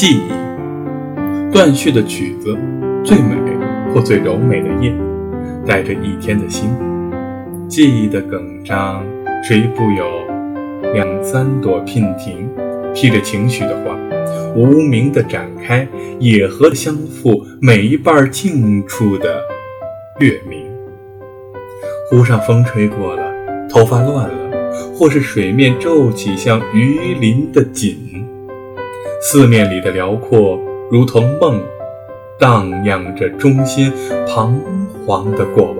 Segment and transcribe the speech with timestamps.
[0.00, 2.56] 记忆，断续的曲子，
[3.04, 3.34] 最美
[3.92, 4.94] 或最柔美的夜，
[5.66, 6.70] 带着一天的心。
[7.68, 9.04] 记忆的梗章，
[9.42, 10.04] 谁不有
[10.92, 12.48] 两三朵娉婷，
[12.94, 13.98] 披着情绪的花，
[14.54, 15.84] 无名的展开，
[16.20, 19.42] 野荷相附，每一瓣静处的
[20.20, 20.64] 月明。
[22.08, 23.32] 湖上风吹过了，
[23.68, 28.07] 头发乱了，或是水面皱起像鱼鳞的锦。
[29.20, 30.58] 四面里的辽阔，
[30.90, 31.60] 如同梦，
[32.38, 33.92] 荡漾着中心
[34.26, 34.54] 彷
[35.04, 35.76] 徨的过往。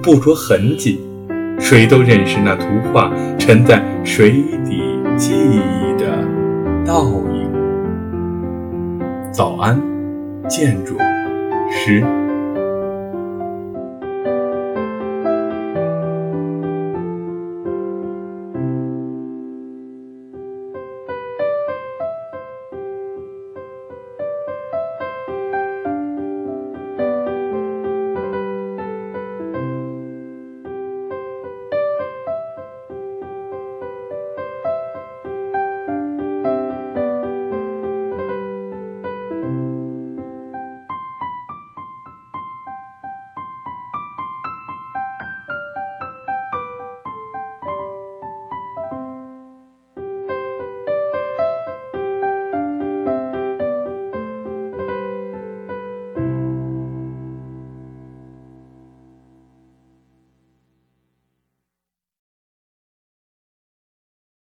[0.00, 1.00] 不着痕迹，
[1.58, 4.30] 谁都认识那图画沉在水
[4.64, 4.80] 底
[5.16, 6.06] 记忆的
[6.86, 7.50] 倒影。
[9.32, 9.80] 早安，
[10.48, 10.96] 建筑
[11.70, 12.04] 师。